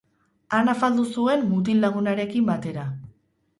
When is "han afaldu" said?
0.59-1.05